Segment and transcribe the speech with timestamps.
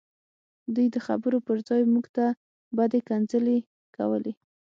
[0.75, 2.25] دوی د خبرو پرځای موږ ته
[2.77, 3.57] بدې کنځلې
[3.95, 4.33] کولې